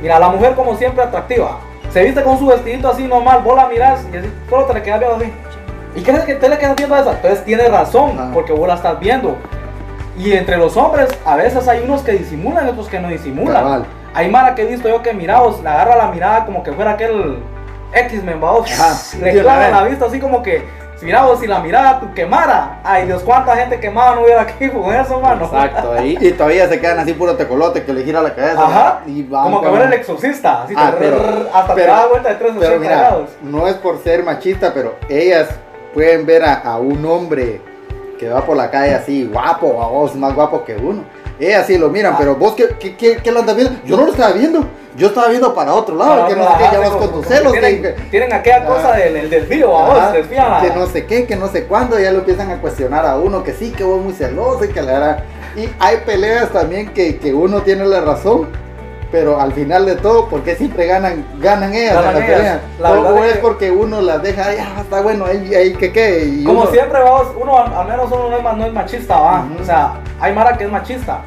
mira, 0.00 0.18
la 0.18 0.28
mujer 0.28 0.54
como 0.54 0.74
siempre 0.76 1.02
atractiva, 1.02 1.58
se 1.92 2.02
viste 2.02 2.22
con 2.22 2.38
su 2.38 2.46
vestidito 2.46 2.88
así 2.88 3.04
normal, 3.06 3.42
vos 3.44 3.56
la 3.56 3.66
mirás 3.68 4.00
y 4.12 4.16
así, 4.16 4.32
solo 4.48 4.64
te 4.64 4.74
le 4.74 4.82
quedas 4.82 5.00
viendo 5.00 5.16
así. 5.16 5.32
¿Y 5.96 6.02
crees 6.02 6.24
que 6.24 6.34
te 6.34 6.48
le 6.48 6.58
quedas 6.58 6.74
viendo 6.76 6.94
a 6.94 7.00
esa? 7.00 7.12
Entonces 7.12 7.44
tiene 7.44 7.68
razón, 7.68 8.18
Ajá. 8.18 8.30
porque 8.32 8.52
vos 8.52 8.66
la 8.66 8.74
estás 8.74 8.98
viendo. 8.98 9.36
Y 10.16 10.32
entre 10.32 10.56
los 10.56 10.76
hombres, 10.76 11.08
a 11.24 11.36
veces 11.36 11.66
hay 11.68 11.82
unos 11.84 12.02
que 12.02 12.12
disimulan 12.12 12.66
y 12.66 12.70
otros 12.70 12.88
que 12.88 12.98
no 13.00 13.08
disimulan. 13.08 13.62
Cabal. 13.62 13.84
Hay 14.14 14.30
Mara 14.30 14.54
que 14.54 14.62
he 14.62 14.66
visto 14.66 14.88
yo 14.88 15.02
que 15.02 15.12
miraos, 15.12 15.60
le 15.62 15.68
agarra 15.68 15.96
la 15.96 16.06
mirada 16.08 16.44
como 16.46 16.62
que 16.62 16.72
fuera 16.72 16.92
aquel 16.92 17.38
X-Men, 17.94 18.40
vamos. 18.40 18.68
Le 19.20 19.26
de 19.26 19.40
una 19.40 19.42
clava 19.42 19.58
vez. 19.60 19.70
la 19.72 19.82
vista 19.84 20.06
así 20.06 20.18
como 20.20 20.42
que, 20.42 20.64
si 20.96 21.04
miraos, 21.06 21.40
si 21.40 21.46
la 21.46 21.58
mirada 21.60 22.00
tu 22.00 22.12
quemara. 22.14 22.80
Ay 22.84 23.06
Dios, 23.06 23.22
cuánta 23.22 23.56
gente 23.56 23.78
quemada 23.80 24.14
no 24.14 24.22
hubiera 24.22 24.42
aquí 24.42 24.68
con 24.70 24.92
eso, 24.94 25.20
mano. 25.20 25.44
Exacto, 25.46 25.92
ahí. 25.92 26.16
Y 26.20 26.32
todavía 26.32 26.68
se 26.68 26.80
quedan 26.80 26.98
así 27.00 27.12
puro 27.14 27.36
tecolote 27.36 27.84
que 27.84 27.92
le 27.92 28.04
gira 28.04 28.20
la 28.22 28.34
cabeza. 28.34 28.62
Ajá. 28.64 29.00
Y 29.06 29.22
van 29.24 29.44
Como 29.44 29.62
que 29.62 29.68
fuera 29.68 29.84
el 29.86 29.92
exorcista, 29.92 30.62
así 30.62 30.74
Ah, 30.76 30.92
pero- 30.98 31.48
hasta 31.52 31.74
pero- 31.74 31.92
da 31.94 32.06
vuelta 32.06 32.28
de 32.30 32.34
360 32.36 32.68
Pero 32.68 32.80
mira, 32.80 32.96
grados. 32.98 33.30
no 33.42 33.66
es 33.66 33.74
por 33.74 34.02
ser 34.02 34.22
machista, 34.24 34.72
pero 34.74 34.94
ellas 35.08 35.48
pueden 35.92 36.26
ver 36.26 36.44
a, 36.44 36.54
a 36.54 36.78
un 36.78 37.04
hombre 37.06 37.60
que 38.18 38.28
va 38.28 38.42
por 38.44 38.56
la 38.56 38.70
calle 38.70 38.94
así, 38.94 39.26
guapo, 39.32 39.82
a 39.82 39.88
vos 39.88 40.14
más 40.14 40.34
guapo 40.34 40.64
que 40.64 40.76
uno. 40.76 41.02
Ellas 41.40 41.66
sí 41.66 41.76
lo 41.78 41.88
miran, 41.90 42.12
Ah. 42.14 42.16
pero 42.18 42.36
vos, 42.36 42.54
¿qué, 42.54 42.68
qué, 42.78 42.96
qué, 42.96 43.16
qué 43.16 43.32
lo 43.32 43.40
andas 43.40 43.56
viendo? 43.56 43.74
Yo 43.84 43.96
no 43.96 44.04
lo 44.04 44.12
estaba 44.12 44.32
viendo. 44.32 44.64
Yo 44.96 45.08
estaba 45.08 45.26
viendo 45.28 45.52
para 45.54 45.74
otro 45.74 45.96
lado, 45.96 46.28
que 46.28 46.36
no 46.36 46.44
sé 46.44 46.50
qué, 46.58 46.64
ya 46.72 46.78
vas 46.78 46.90
con 46.90 47.10
tus 47.12 47.26
celos. 47.26 47.52
Tienen, 47.52 47.82
que- 47.82 47.90
tienen 48.12 48.32
aquella 48.32 48.58
Ajá. 48.58 48.66
cosa 48.66 48.92
del, 48.92 49.14
del 49.14 49.28
desvío, 49.30 49.76
a 49.76 49.88
vos, 49.88 50.12
desvían 50.12 50.50
la- 50.52 50.60
que 50.60 50.70
no 50.70 50.86
sé 50.86 51.04
qué, 51.06 51.26
que 51.26 51.34
no 51.34 51.48
sé 51.48 51.64
cuándo, 51.64 51.98
ya 51.98 52.12
lo 52.12 52.20
empiezan 52.20 52.52
a 52.52 52.60
cuestionar 52.60 53.04
a 53.04 53.16
uno, 53.18 53.42
que 53.42 53.52
sí, 53.52 53.72
que 53.72 53.82
vos 53.82 54.00
muy 54.00 54.12
celoso 54.12 54.64
y 54.64 54.68
que 54.68 54.80
la 54.82 54.92
verdad. 54.92 55.24
Y 55.56 55.68
hay 55.80 55.96
peleas 56.06 56.50
también 56.50 56.90
que, 56.94 57.18
que 57.18 57.34
uno 57.34 57.62
tiene 57.62 57.84
la 57.86 58.02
razón, 58.02 58.48
pero 59.14 59.40
al 59.40 59.52
final 59.52 59.86
de 59.86 59.94
todo, 59.94 60.26
¿por 60.28 60.42
qué 60.42 60.56
siempre 60.56 60.88
ganan, 60.88 61.24
ganan 61.38 61.72
ellas 61.72 61.94
Ganan 61.94 62.08
en 62.16 62.18
la 62.20 62.26
ellas. 62.26 62.36
pelea? 62.36 62.60
La 62.80 62.90
o, 62.90 63.24
es 63.24 63.34
que- 63.34 63.38
porque 63.38 63.70
uno 63.70 64.00
las 64.00 64.20
deja, 64.24 64.42
ah, 64.48 64.80
está 64.80 65.02
bueno, 65.02 65.24
ahí, 65.24 65.54
ahí 65.54 65.72
que 65.74 65.92
qué. 65.92 66.24
y 66.24 66.42
Como 66.42 66.62
uno- 66.62 66.70
siempre, 66.72 66.98
vamos, 67.00 67.28
uno 67.40 67.56
al, 67.56 67.72
al 67.72 67.86
menos 67.86 68.06
uno 68.10 68.28
no 68.28 68.36
es, 68.36 68.56
no 68.58 68.66
es 68.66 68.72
machista, 68.72 69.20
va. 69.20 69.46
Ujú. 69.52 69.62
O 69.62 69.64
sea, 69.64 70.00
hay 70.20 70.32
Mara 70.34 70.56
que 70.58 70.64
es 70.64 70.70
machista. 70.72 71.20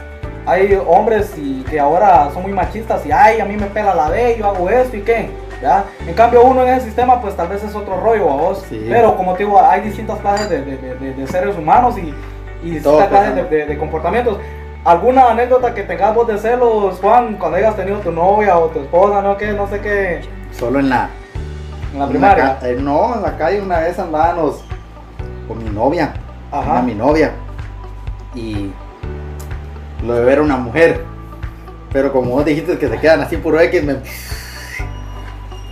Hay 0.46 0.78
hombres 0.86 1.32
y 1.38 1.64
que 1.64 1.80
ahora 1.80 2.30
son 2.34 2.44
muy 2.44 2.52
machistas 2.52 3.06
y 3.06 3.12
ay, 3.14 3.40
a 3.40 3.46
mí 3.46 3.56
me 3.56 3.68
pela 3.68 3.96
la 3.96 4.10
B, 4.10 4.36
yo 4.38 4.48
hago 4.48 4.70
esto 4.70 4.98
y 4.98 5.02
qué. 5.04 5.30
¿ya? 5.62 5.86
En 6.06 6.14
cambio, 6.14 6.44
uno 6.44 6.64
en 6.64 6.74
ese 6.74 6.88
sistema, 6.88 7.22
pues 7.22 7.36
tal 7.38 7.48
vez 7.48 7.64
es 7.64 7.74
otro 7.74 8.02
rollo 8.02 8.30
a 8.30 8.34
vos. 8.36 8.66
Sí. 8.70 8.86
Pero 8.90 9.16
como 9.16 9.32
te 9.34 9.46
digo, 9.46 9.62
hay 9.62 9.80
distintas 9.80 10.20
clases 10.20 10.50
de, 10.50 10.62
de- 10.62 10.78
de- 10.78 11.14
de 11.14 11.28
seres 11.28 11.56
humanos 11.58 11.96
y, 11.98 12.02
y 12.68 12.80
Todo 12.82 12.98
distintas 12.98 13.08
clases 13.08 13.36
de, 13.36 13.44
de- 13.46 13.66
de 13.66 13.78
comportamientos. 13.78 14.38
¿Alguna 14.88 15.32
anécdota 15.32 15.74
que 15.74 15.84
tengas 15.84 16.16
vos 16.16 16.26
de 16.28 16.38
celos, 16.38 16.98
Juan, 17.02 17.36
cuando 17.36 17.58
hayas 17.58 17.76
tenido 17.76 18.00
tu 18.00 18.10
novia 18.10 18.58
o 18.58 18.68
tu 18.68 18.80
esposa, 18.80 19.22
no, 19.22 19.36
que, 19.36 19.52
no 19.52 19.68
sé 19.68 19.82
qué, 19.82 20.22
Solo 20.58 20.80
en 20.80 20.88
la, 20.88 21.10
en 21.92 22.00
la 22.00 22.06
en 22.06 22.10
primaria? 22.12 22.58
eh, 22.62 22.78
no, 22.80 23.16
en 23.16 23.22
la 23.22 23.36
calle 23.36 23.60
una 23.60 23.80
vez 23.80 24.00
andábamos 24.00 24.64
con 25.46 25.62
mi 25.62 25.70
novia. 25.70 26.14
Ajá. 26.54 26.82
Mi 26.84 26.96
novia. 26.96 27.34
Y 28.34 28.72
lo 30.06 30.14
de 30.14 30.24
ver 30.24 30.40
a 30.40 30.44
una 30.44 30.56
mujer. 30.56 31.04
Pero 31.92 32.14
como 32.14 32.32
vos 32.32 32.46
dijiste 32.46 32.78
que 32.78 32.88
se 32.88 32.98
quedan 32.98 33.20
así 33.20 33.36
puro 33.36 33.60
X, 33.60 33.84
me... 33.84 33.98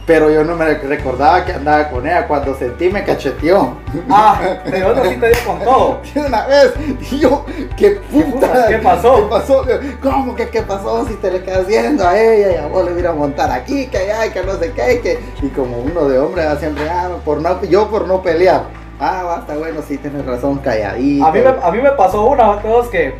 Pero 0.06 0.30
yo 0.30 0.44
no 0.44 0.56
me 0.56 0.66
recordaba 0.76 1.44
que 1.44 1.54
andaba 1.54 1.90
con 1.90 2.06
ella. 2.06 2.28
Cuando 2.28 2.56
sentí 2.56 2.90
me 2.90 3.04
cacheteó. 3.04 3.78
Ah, 4.10 4.40
de 4.64 4.84
otro 4.84 5.04
sí 5.06 5.16
te 5.16 5.30
dio 5.30 5.38
con 5.46 5.60
todo. 5.60 6.02
Una 6.28 6.46
vez. 6.46 6.74
Yo, 7.20 7.44
qué 7.76 7.92
puta. 8.12 8.68
¿Qué 8.68 8.78
pasó? 8.78 9.16
¿Qué 9.16 9.30
pasó? 9.30 9.66
¿Cómo 10.04 10.36
que 10.36 10.50
qué 10.50 10.62
pasó? 10.62 11.08
Si 11.08 11.16
te 11.16 11.32
le 11.32 11.42
quedas 11.42 11.66
viendo 11.66 12.08
a 12.08 12.20
ella 12.20 12.52
y 12.52 12.56
a 12.58 12.68
vos 12.68 12.86
le 12.86 12.94
voy 12.94 13.06
a 13.06 13.14
montar 13.14 13.50
aquí, 13.50 13.88
que 13.88 13.98
allá, 13.98 14.32
que 14.32 14.44
no 14.44 14.54
sé 14.60 14.72
qué. 14.74 15.02
Que... 15.02 15.20
Y 15.42 15.50
como 15.50 15.80
uno 15.80 16.08
de 16.08 16.20
hombre, 16.20 16.44
siempre, 16.60 16.88
ah, 16.88 17.10
por 17.26 17.42
no, 17.42 17.64
yo 17.64 17.90
por 17.90 18.08
no 18.08 18.22
pelear. 18.22 18.66
Ah, 19.00 19.24
basta, 19.24 19.58
bueno, 19.58 19.82
sí, 19.86 19.98
tienes 19.98 20.26
razón, 20.26 20.60
calladito. 20.60 21.26
A 21.26 21.32
mí, 21.32 21.40
me, 21.40 21.50
a 21.50 21.72
mí 21.72 21.82
me 21.82 21.92
pasó 21.92 22.26
una, 22.26 22.62
todos 22.62 22.88
que 22.90 23.16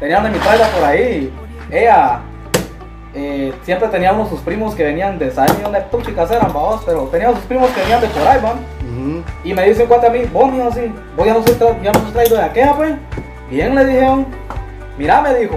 tenían 0.00 0.24
de 0.24 0.30
mi 0.30 0.38
trailer 0.38 0.66
por 0.68 0.84
ahí. 0.84 1.32
Ella 1.70 2.20
eh, 3.20 3.52
siempre 3.64 3.88
tenía 3.88 4.12
unos 4.12 4.28
sus 4.28 4.40
primos 4.40 4.76
que 4.76 4.84
venían 4.84 5.18
de 5.18 5.30
saber 5.32 5.50
dónde 5.60 5.84
chicas 6.06 6.30
eran, 6.30 6.52
vamos, 6.52 6.82
pero 6.86 7.02
tenía 7.04 7.30
sus 7.30 7.40
primos 7.40 7.68
que 7.70 7.80
venían 7.80 8.00
de 8.00 8.06
por 8.06 8.26
ahí. 8.28 8.38
Ujú. 8.38 9.22
Y 9.42 9.54
me 9.54 9.64
dice 9.68 9.82
un 9.82 9.88
cuate 9.88 10.06
a 10.06 10.10
mí, 10.10 10.20
vos, 10.32 10.52
mijo, 10.52 10.68
así, 10.68 10.94
vos 11.16 11.26
ya 11.26 11.34
no 11.34 11.40
tra- 11.44 11.82
ya 11.82 11.90
no 11.92 12.12
traído 12.12 12.36
de 12.36 12.42
aquella, 12.42 12.74
pues. 12.74 12.92
Bien, 13.50 13.74
le 13.74 13.84
dije, 13.84 14.06
mira, 14.96 15.20
me 15.20 15.34
dijo, 15.34 15.56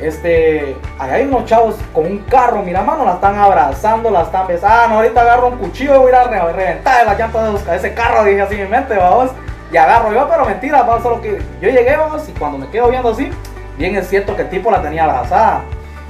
este, 0.00 0.76
ahí 0.98 1.10
hay 1.10 1.24
unos 1.26 1.44
chavos 1.44 1.76
con 1.92 2.06
un 2.06 2.18
carro, 2.28 2.62
mira, 2.62 2.82
mano, 2.82 3.04
la 3.04 3.12
están 3.12 3.38
abrazando, 3.38 4.10
la 4.10 4.22
están 4.22 4.48
besando. 4.48 4.96
Ahorita 4.96 5.20
agarro 5.20 5.48
un 5.48 5.58
cuchillo 5.58 5.94
y 5.94 5.98
voy 5.98 6.12
a 6.12 6.22
a 6.22 6.52
reventar 6.52 7.06
la 7.06 7.14
llanta 7.14 7.52
de 7.52 7.76
ese 7.76 7.94
carro, 7.94 8.24
dije 8.24 8.42
así 8.42 8.54
en 8.56 8.64
mi 8.64 8.68
mente, 8.68 8.96
vamos. 8.96 9.30
Y 9.70 9.76
agarro 9.76 10.12
yo, 10.12 10.28
pero 10.28 10.44
mentira, 10.44 10.82
vamos, 10.82 11.02
solo 11.02 11.20
que 11.20 11.38
yo 11.60 11.68
llegué, 11.68 11.96
vamos, 11.96 12.28
y 12.28 12.32
cuando 12.32 12.58
me 12.58 12.68
quedo 12.68 12.88
viendo 12.88 13.10
así, 13.10 13.30
bien 13.78 13.94
es 13.96 14.08
cierto 14.08 14.34
que 14.34 14.42
el 14.42 14.48
tipo 14.48 14.70
la 14.70 14.82
tenía 14.82 15.04
abrazada. 15.04 15.60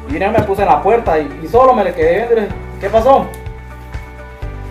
Y 0.08 0.18
yo 0.18 0.30
me 0.30 0.42
puse 0.42 0.62
en 0.62 0.68
la 0.68 0.82
puerta 0.82 1.18
y, 1.18 1.46
solo 1.50 1.74
me 1.74 1.84
le 1.84 1.94
quedé 1.94 2.16
viendo 2.16 2.32
y 2.32 2.36
le 2.36 2.42
dije, 2.42 2.54
¿qué 2.80 2.90
pasó? 2.90 3.26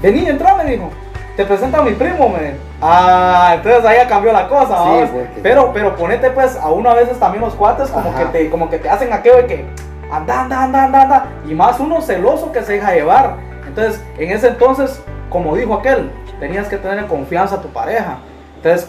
Vení, 0.01 0.27
entra, 0.27 0.55
me 0.55 0.65
dijo. 0.65 0.89
Te 1.35 1.45
presenta 1.45 1.79
a 1.79 1.81
mi 1.81 1.91
primo, 1.91 2.29
me. 2.29 2.55
Ah, 2.81 3.53
entonces 3.55 3.83
ahí 3.85 3.97
ya 3.97 4.07
cambió 4.07 4.31
la 4.31 4.47
cosa, 4.47 4.77
sí, 4.83 5.17
Pero, 5.41 5.71
pero 5.73 5.95
ponete 5.95 6.29
pues 6.29 6.55
a 6.55 6.69
uno 6.69 6.89
a 6.89 6.93
veces 6.93 7.19
también 7.19 7.43
los 7.43 7.53
cuates 7.53 7.89
como 7.89 8.15
que 8.15 8.25
te, 8.25 8.49
como 8.49 8.69
que 8.69 8.79
te 8.79 8.89
hacen 8.89 9.11
aquello 9.11 9.37
de 9.37 9.45
que 9.45 9.65
anda, 10.11 10.41
anda, 10.41 10.63
anda, 10.63 10.83
anda, 10.85 11.01
anda. 11.01 11.25
Y 11.47 11.53
más 11.53 11.79
uno 11.79 12.01
celoso 12.01 12.51
que 12.51 12.61
se 12.61 12.73
deja 12.73 12.93
llevar. 12.93 13.35
Entonces, 13.67 14.01
en 14.17 14.31
ese 14.31 14.49
entonces, 14.49 15.01
como 15.29 15.55
dijo 15.55 15.73
aquel, 15.73 16.09
tenías 16.39 16.67
que 16.67 16.77
tener 16.77 17.05
confianza 17.07 17.55
a 17.55 17.61
tu 17.61 17.69
pareja 17.69 18.19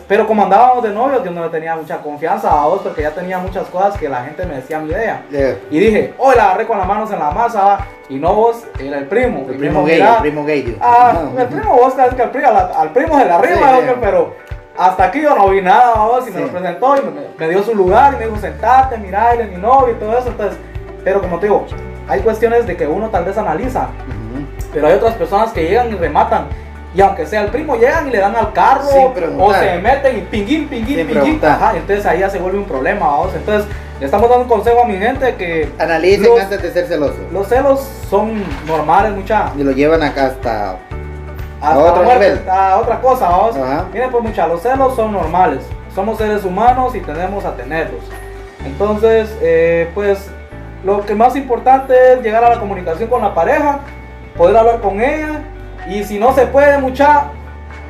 pero 0.09 0.27
como 0.27 0.43
andábamos 0.43 0.83
de 0.83 0.91
novios, 0.91 1.23
yo 1.23 1.31
no 1.31 1.45
le 1.45 1.51
tenía 1.51 1.77
mucha 1.77 1.99
confianza 1.99 2.51
a 2.51 2.67
vos 2.67 2.81
porque 2.83 3.03
ya 3.03 3.11
tenía 3.11 3.39
muchas 3.39 3.67
cosas 3.69 3.99
que 3.99 4.09
la 4.09 4.25
gente 4.25 4.47
me 4.47 4.57
decía 4.57 4.79
mi 4.79 4.91
idea. 4.91 5.23
Y 5.71 5.79
dije, 5.79 6.15
hoy 6.17 6.35
la 6.35 6.47
agarré 6.47 6.67
con 6.67 6.79
las 6.79 6.87
manos 6.87 7.11
en 7.11 7.19
la 7.19 7.31
masa 7.31 7.79
y 8.09 8.15
no 8.15 8.35
vos, 8.35 8.65
era 8.79 8.99
el 8.99 9.05
primo. 9.05 9.45
El, 9.47 9.57
primo, 9.57 9.85
gay, 9.85 10.01
el 10.01 10.17
primo 10.23 10.45
gay. 10.47 10.79
Ah, 10.81 11.25
el 11.39 11.47
primo 11.49 11.77
vos, 11.77 11.93
que 11.93 12.23
el 12.23 12.31
primo, 12.31 12.49
al, 12.49 12.91
primo 12.93 13.19
de 13.19 13.25
la 13.27 13.39
rima, 13.39 13.97
pero 14.01 14.35
hasta 14.79 15.05
aquí 15.05 15.21
yo 15.21 15.35
no 15.35 15.51
vi 15.51 15.61
nada 15.61 15.93
vos 15.95 16.27
y 16.27 16.31
me 16.31 16.41
lo 16.41 16.49
presentó 16.49 16.97
y 16.97 17.01
me, 17.39 17.49
dio 17.49 17.63
su 17.63 17.75
lugar 17.75 18.15
y 18.15 18.17
me 18.17 18.25
dijo, 18.27 18.39
sentate, 18.39 18.97
mira, 18.97 19.35
él 19.35 19.41
es 19.43 19.51
mi 19.51 19.59
novio 19.59 19.95
y 19.95 19.99
todo 19.99 20.17
eso. 20.17 20.29
Entonces, 20.29 20.59
pero 21.05 21.21
como 21.21 21.39
te 21.39 21.47
digo, 21.47 21.67
hay 22.09 22.21
cuestiones 22.21 22.67
de 22.67 22.79
que 22.79 22.87
uno 22.87 23.11
tal 23.11 23.27
vez 23.27 23.37
analiza, 23.37 23.89
pero 24.73 24.87
hay 24.87 24.95
otras 24.95 25.15
personas 25.17 25.53
que 25.53 25.65
llegan 25.65 25.91
y 25.91 25.97
rematan 25.97 26.47
y 26.97 27.01
aunque 27.03 27.27
sea 27.27 27.43
el 27.43 27.49
primo, 27.49 27.77
llegan 27.77 28.09
y 28.09 28.11
le 28.11 28.19
dan 28.19 28.35
al 28.35 28.55
carro 28.55 28.89
o 29.39 29.53
se 29.53 29.79
meten 29.79 30.17
y 30.17 30.21
pinguín, 30.23 30.67
pinguín, 30.67 31.07
pinguín. 31.07 31.45
Ajá, 31.45 31.77
entonces 31.77 32.07
ahí 32.07 32.21
ya 32.21 32.31
se 32.31 32.39
vuelve 32.39 32.57
un 32.57 32.65
problema, 32.65 33.07
vamos. 33.07 33.35
Entonces, 33.35 33.69
le 34.01 34.07
estamos 34.07 34.31
dando 34.31 34.45
un 34.45 34.49
consejo 34.49 34.83
a 34.83 34.87
mi 34.87 34.97
gente 34.97 35.35
que. 35.35 35.69
Analicen 35.79 36.41
antes 36.41 36.63
de 36.63 36.73
ser 36.73 36.87
celosos. 36.87 37.19
Los 37.31 37.49
celos 37.49 37.87
son 38.09 38.43
normales, 38.67 39.13
mucha. 39.13 39.53
Y 39.59 39.63
lo 39.63 39.73
llevan 39.73 40.03
acá 40.03 40.29
hasta. 40.29 40.77
a 41.61 41.79
otro 41.79 42.03
nivel. 42.03 42.41
A 42.49 42.79
otra 42.79 42.99
cosa, 43.03 43.29
vamos. 43.29 43.57
Miren, 43.93 44.11
pues, 44.11 44.25
mucha, 44.25 44.47
los 44.47 44.63
celos 44.63 44.97
son 44.97 45.13
normales. 45.13 45.65
Somos 45.95 46.17
seres 46.17 46.45
humanos 46.45 46.95
y 46.95 47.01
tenemos 47.01 47.45
a 47.45 47.55
tenerlos. 47.57 48.05
Entonces, 48.65 49.37
eh, 49.43 49.91
pues, 49.95 50.31
lo 50.83 51.05
que 51.05 51.15
más 51.15 51.37
importante 51.37 52.15
es 52.15 52.23
llegar 52.23 52.43
a 52.43 52.55
la 52.55 52.59
comunicación 52.59 53.11
con 53.11 53.21
la 53.21 53.35
pareja, 53.35 53.81
poder 54.35 54.57
hablar 54.57 54.81
con 54.81 54.99
ella 54.99 55.43
y 55.89 56.05
si 56.05 56.19
no 56.19 56.35
se 56.35 56.47
puede, 56.47 56.79
mucha, 56.79 57.25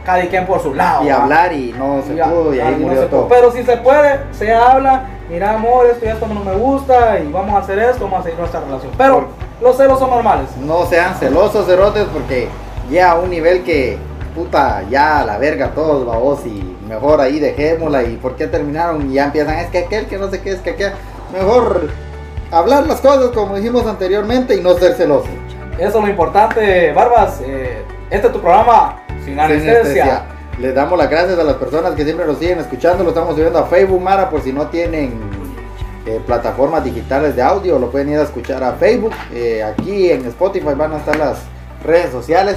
cada 0.04 0.20
quien 0.26 0.46
por 0.46 0.60
su 0.62 0.74
lado. 0.74 1.04
Y 1.04 1.08
hablar 1.08 1.52
y 1.52 1.74
no 1.76 2.02
se 2.06 2.14
pudo 2.14 2.54
y 2.54 2.60
ahí 2.60 2.76
murió 2.76 3.06
todo. 3.06 3.28
Pero 3.28 3.50
si 3.50 3.62
se 3.62 3.76
puede, 3.78 4.20
se 4.32 4.52
habla, 4.52 5.04
mira 5.28 5.54
amor, 5.54 5.86
esto 5.86 6.04
y 6.04 6.08
esto 6.08 6.26
no 6.26 6.44
me 6.44 6.54
gusta 6.54 7.18
y 7.18 7.30
vamos 7.30 7.54
a 7.54 7.58
hacer 7.58 7.78
esto, 7.78 8.04
vamos 8.04 8.20
a 8.20 8.22
seguir 8.24 8.38
nuestra 8.38 8.60
relación. 8.60 8.92
Pero 8.96 9.28
los 9.60 9.76
celos 9.76 9.98
son 9.98 10.10
normales. 10.10 10.48
No 10.58 10.86
sean 10.86 11.14
celosos, 11.14 11.66
cerotes, 11.66 12.04
porque 12.12 12.48
ya 12.90 13.12
a 13.12 13.14
un 13.16 13.30
nivel 13.30 13.64
que, 13.64 13.98
puta, 14.34 14.82
ya 14.90 15.24
la 15.24 15.38
verga 15.38 15.70
todos, 15.70 16.04
vos 16.04 16.46
y 16.46 16.76
mejor 16.86 17.20
ahí 17.20 17.40
dejémosla 17.40 18.04
y 18.04 18.16
por 18.16 18.36
qué 18.36 18.46
terminaron 18.46 19.10
y 19.10 19.14
ya 19.14 19.24
empiezan, 19.24 19.58
es 19.58 19.70
que 19.70 19.78
aquel 19.78 20.06
que 20.06 20.18
no 20.18 20.30
sé 20.30 20.40
qué, 20.40 20.50
es 20.50 20.60
que 20.60 20.70
aquel, 20.70 20.92
mejor 21.32 21.88
hablar 22.52 22.86
las 22.86 23.00
cosas 23.00 23.30
como 23.30 23.56
dijimos 23.56 23.86
anteriormente 23.86 24.54
y 24.54 24.60
no 24.60 24.74
ser 24.74 24.94
celosos. 24.94 25.30
Eso 25.78 25.98
es 25.98 26.04
lo 26.04 26.08
importante, 26.08 26.90
Barbas. 26.92 27.40
Eh, 27.42 27.82
este 28.08 28.28
es 28.28 28.32
tu 28.32 28.40
programa 28.40 29.02
sin 29.24 29.38
anestesia. 29.38 30.24
Les 30.58 30.74
damos 30.74 30.96
las 30.96 31.10
gracias 31.10 31.38
a 31.38 31.44
las 31.44 31.56
personas 31.56 31.94
que 31.94 32.04
siempre 32.04 32.24
nos 32.24 32.38
siguen 32.38 32.58
escuchando. 32.60 33.04
Lo 33.04 33.10
estamos 33.10 33.34
subiendo 33.34 33.58
a 33.58 33.66
Facebook, 33.66 34.00
Mara, 34.00 34.30
por 34.30 34.40
si 34.40 34.54
no 34.54 34.68
tienen 34.68 35.20
eh, 36.06 36.18
plataformas 36.26 36.82
digitales 36.82 37.36
de 37.36 37.42
audio, 37.42 37.78
lo 37.78 37.90
pueden 37.90 38.08
ir 38.08 38.18
a 38.18 38.22
escuchar 38.22 38.64
a 38.64 38.72
Facebook. 38.72 39.12
Eh, 39.34 39.62
aquí 39.62 40.10
en 40.10 40.24
Spotify 40.24 40.72
van 40.74 40.94
a 40.94 40.96
estar 40.96 41.16
las 41.16 41.40
redes 41.84 42.10
sociales. 42.10 42.56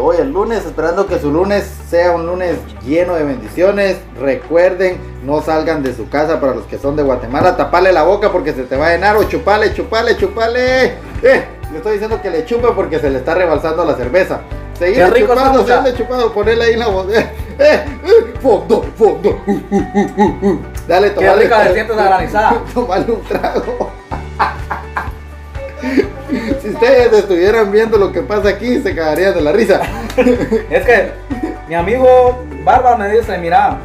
hoy 0.00 0.16
es 0.20 0.26
lunes, 0.26 0.64
esperando 0.64 1.06
que 1.06 1.18
su 1.18 1.32
lunes 1.32 1.68
sea 1.88 2.12
un 2.12 2.24
lunes 2.24 2.56
lleno 2.86 3.16
de 3.16 3.24
bendiciones. 3.24 3.96
Recuerden, 4.20 4.98
no 5.24 5.42
salgan 5.42 5.82
de 5.82 5.92
su 5.92 6.08
casa 6.08 6.38
para 6.40 6.54
los 6.54 6.66
que 6.66 6.78
son 6.78 6.94
de 6.94 7.02
Guatemala. 7.02 7.56
Tapale 7.56 7.92
la 7.92 8.04
boca 8.04 8.30
porque 8.30 8.52
se 8.52 8.62
te 8.62 8.76
va 8.76 8.86
a 8.86 8.90
llenar 8.92 9.16
o 9.16 9.24
chupale, 9.24 9.74
chupale, 9.74 10.16
chupale. 10.16 11.57
Eh. 11.68 11.72
Le 11.72 11.78
estoy 11.78 11.92
diciendo 11.92 12.20
que 12.20 12.30
le 12.30 12.44
chupe 12.44 12.68
porque 12.74 12.98
se 12.98 13.10
le 13.10 13.18
está 13.18 13.34
rebalsando 13.34 13.84
la 13.84 13.94
cerveza. 13.94 14.40
Seguir 14.78 15.12
chupando, 15.12 15.66
seguirle 15.66 15.94
chupando, 15.94 16.32
ponerle 16.32 16.64
ahí 16.64 16.76
la 16.76 16.88
botella. 16.88 17.30
Eh, 17.58 17.84
eh, 18.04 18.34
fondo, 18.40 18.84
fondo. 18.96 19.42
Uh, 19.44 19.52
uh, 19.52 20.46
uh, 20.46 20.60
Dale, 20.86 21.10
tomale. 21.10 21.38
Qué 21.38 21.42
rica 21.42 21.64
de 21.64 21.72
sientes 21.74 21.96
granizada. 21.96 22.62
Tomale 22.72 23.10
un 23.10 23.24
trago. 23.24 23.90
si 26.62 26.68
ustedes 26.68 27.12
estuvieran 27.14 27.72
viendo 27.72 27.98
lo 27.98 28.12
que 28.12 28.22
pasa 28.22 28.50
aquí, 28.50 28.80
se 28.80 28.94
cagarían 28.94 29.34
de 29.34 29.40
la 29.40 29.50
risa. 29.50 29.80
es 30.70 30.84
que 30.86 31.10
mi 31.68 31.74
amigo 31.74 32.44
Barba 32.62 32.94
me 32.96 33.08
dice, 33.08 33.36
mira, 33.38 33.78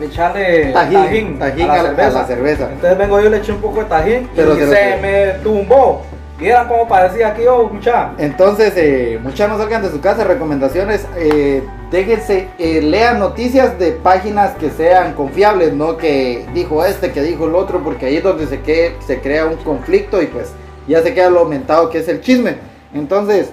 echarle 0.00 0.72
tajín, 0.72 1.38
tajín, 1.38 1.70
a, 1.70 1.76
la 1.76 1.82
cerveza. 1.82 2.08
a, 2.08 2.22
la 2.22 2.26
cerveza. 2.26 2.68
Entonces 2.72 2.98
vengo 2.98 3.20
yo 3.20 3.26
y 3.28 3.30
le 3.30 3.36
eché 3.36 3.52
un 3.52 3.60
poco 3.60 3.78
de 3.78 3.84
tajín 3.84 4.28
Pero 4.34 4.56
y 4.56 4.66
se 4.66 4.96
me 5.00 5.26
tumbó. 5.44 6.04
Vieran 6.38 6.68
cómo 6.68 6.86
parecía 6.86 7.28
aquí, 7.28 7.46
oh, 7.46 7.66
mucha. 7.68 8.12
Entonces, 8.18 8.74
eh, 8.76 9.18
mucha 9.22 9.48
no 9.48 9.56
salgan 9.56 9.82
de 9.82 9.90
su 9.90 10.00
casa. 10.00 10.22
Recomendaciones, 10.22 11.06
eh, 11.16 11.62
déjense, 11.90 12.48
eh, 12.58 12.82
lean 12.82 13.18
noticias 13.18 13.78
de 13.78 13.92
páginas 13.92 14.54
que 14.56 14.68
sean 14.68 15.14
confiables, 15.14 15.72
no 15.72 15.96
que 15.96 16.46
dijo 16.52 16.84
este, 16.84 17.10
que 17.12 17.22
dijo 17.22 17.46
el 17.46 17.54
otro, 17.54 17.82
porque 17.82 18.06
ahí 18.06 18.16
es 18.16 18.22
donde 18.22 18.46
se, 18.46 18.60
que, 18.60 18.96
se 19.06 19.20
crea 19.20 19.46
un 19.46 19.56
conflicto 19.56 20.20
y 20.20 20.26
pues 20.26 20.48
ya 20.86 21.02
se 21.02 21.14
queda 21.14 21.30
lo 21.30 21.40
aumentado 21.40 21.88
que 21.88 21.98
es 22.00 22.08
el 22.08 22.20
chisme. 22.20 22.56
Entonces, 22.92 23.48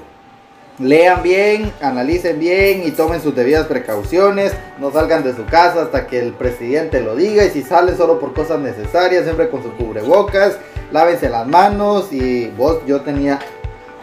lean 0.77 1.23
bien, 1.23 1.71
analicen 1.81 2.37
bien 2.37 2.83
y 2.85 2.91
tomen 2.91 3.21
sus 3.21 3.33
debidas 3.33 3.65
precauciones. 3.67 4.51
No 4.77 4.91
salgan 4.91 5.23
de 5.23 5.33
su 5.33 5.45
casa 5.45 5.83
hasta 5.83 6.05
que 6.05 6.19
el 6.19 6.33
presidente 6.33 6.99
lo 6.99 7.15
diga 7.15 7.45
y 7.45 7.49
si 7.49 7.61
salen 7.61 7.95
solo 7.95 8.19
por 8.19 8.33
cosas 8.33 8.59
necesarias, 8.59 9.23
siempre 9.23 9.47
con 9.47 9.63
sus 9.63 9.71
cubrebocas 9.75 10.57
lávense 10.93 11.27
las 11.27 11.47
manos 11.47 12.13
y 12.13 12.47
vos, 12.49 12.77
yo 12.85 13.01
tenía 13.01 13.39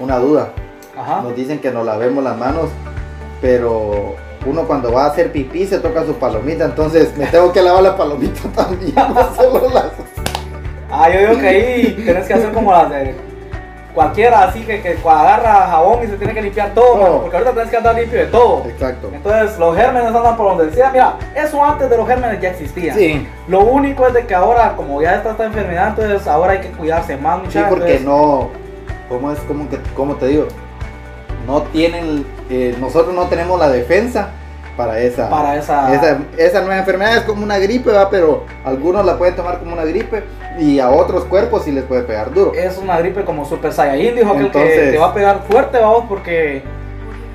una 0.00 0.18
duda. 0.18 0.52
Nos 1.22 1.34
dicen 1.34 1.60
que 1.60 1.70
nos 1.70 1.86
lavemos 1.86 2.22
las 2.22 2.36
manos, 2.36 2.68
pero 3.40 4.16
uno 4.44 4.64
cuando 4.66 4.92
va 4.92 5.04
a 5.04 5.06
hacer 5.08 5.32
pipí 5.32 5.66
se 5.66 5.78
toca 5.78 6.04
su 6.04 6.14
palomita, 6.14 6.64
entonces 6.64 7.16
me 7.16 7.26
tengo 7.26 7.52
que 7.52 7.62
lavar 7.62 7.82
la 7.82 7.96
palomita 7.96 8.42
también, 8.54 8.94
no 8.94 9.34
solo 9.34 9.70
las... 9.72 9.92
Ah, 10.90 11.08
yo 11.08 11.20
digo 11.20 11.40
que 11.40 11.48
ahí 11.48 12.02
tenés 12.04 12.26
que 12.26 12.34
hacer 12.34 12.52
como 12.52 12.72
las 12.72 12.90
de 12.90 13.29
cualquiera 13.94 14.44
así 14.44 14.60
que, 14.62 14.80
que 14.80 14.98
agarra 15.04 15.66
jabón 15.68 16.04
y 16.04 16.06
se 16.06 16.16
tiene 16.16 16.34
que 16.34 16.42
limpiar 16.42 16.72
todo, 16.74 17.22
porque 17.22 17.36
ahorita 17.36 17.52
tienes 17.52 17.70
que 17.70 17.76
andar 17.76 17.94
limpio 17.94 18.18
de 18.18 18.26
todo. 18.26 18.64
Exacto. 18.66 19.10
Entonces 19.12 19.58
los 19.58 19.76
gérmenes 19.76 20.14
andan 20.14 20.36
por 20.36 20.48
donde 20.50 20.66
decía, 20.66 20.90
mira, 20.92 21.16
eso 21.34 21.64
antes 21.64 21.90
de 21.90 21.96
los 21.96 22.06
gérmenes 22.06 22.40
ya 22.40 22.50
existía. 22.50 22.94
Sí. 22.94 23.26
Lo 23.48 23.60
único 23.60 24.06
es 24.06 24.14
de 24.14 24.26
que 24.26 24.34
ahora, 24.34 24.74
como 24.76 25.02
ya 25.02 25.16
está 25.16 25.32
esta 25.32 25.44
enfermedad, 25.44 25.88
entonces 25.88 26.26
ahora 26.26 26.52
hay 26.52 26.60
que 26.60 26.70
cuidarse 26.70 27.16
más, 27.16 27.38
muchachos. 27.38 27.68
Sí, 27.68 27.68
porque 27.68 28.00
no, 28.00 28.48
¿cómo 29.08 29.32
es? 29.32 29.38
como 29.40 29.68
que, 29.68 29.78
cómo 29.94 30.14
te 30.14 30.26
digo? 30.28 30.46
No 31.46 31.62
tienen, 31.62 32.24
eh, 32.48 32.76
nosotros 32.78 33.14
no 33.14 33.26
tenemos 33.26 33.58
la 33.58 33.68
defensa 33.68 34.30
para 34.76 34.98
esa, 35.00 35.28
para 35.28 35.56
esa... 35.56 36.20
esa, 36.36 36.60
nueva 36.60 36.78
enfermedad. 36.78 37.18
Es 37.18 37.24
como 37.24 37.42
una 37.42 37.58
gripe, 37.58 37.90
¿va? 37.90 38.08
pero 38.08 38.44
algunos 38.64 39.04
la 39.04 39.18
pueden 39.18 39.36
tomar 39.36 39.58
como 39.58 39.72
una 39.72 39.84
gripe 39.84 40.22
y 40.60 40.78
a 40.78 40.90
otros 40.90 41.24
cuerpos 41.24 41.64
sí 41.64 41.72
les 41.72 41.84
puede 41.84 42.02
pegar 42.02 42.32
duro. 42.32 42.52
Es 42.54 42.76
una 42.76 42.98
gripe 42.98 43.24
como 43.24 43.46
Super 43.46 43.72
Saiyajin, 43.72 44.14
dijo 44.14 44.36
que, 44.36 44.90
te 44.92 44.98
va 44.98 45.06
a 45.06 45.14
pegar 45.14 45.42
fuerte, 45.48 45.78
vamos, 45.78 46.04
porque... 46.08 46.62